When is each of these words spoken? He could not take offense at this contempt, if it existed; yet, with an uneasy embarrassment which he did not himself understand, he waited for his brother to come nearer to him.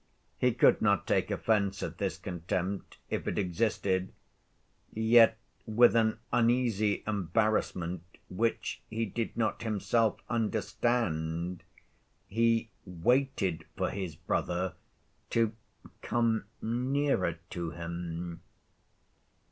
He 0.39 0.51
could 0.51 0.81
not 0.81 1.05
take 1.05 1.29
offense 1.29 1.83
at 1.83 1.99
this 1.99 2.17
contempt, 2.17 2.97
if 3.11 3.27
it 3.27 3.37
existed; 3.37 4.11
yet, 4.91 5.37
with 5.67 5.95
an 5.95 6.17
uneasy 6.33 7.03
embarrassment 7.05 8.01
which 8.27 8.81
he 8.89 9.05
did 9.05 9.37
not 9.37 9.61
himself 9.61 10.19
understand, 10.27 11.61
he 12.25 12.71
waited 12.83 13.65
for 13.77 13.91
his 13.91 14.15
brother 14.15 14.73
to 15.29 15.53
come 16.01 16.45
nearer 16.63 17.37
to 17.51 17.69
him. 17.69 18.41